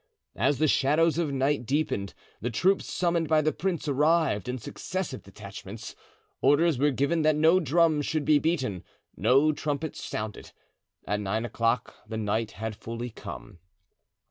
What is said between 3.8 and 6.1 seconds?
arrived in successive detachments.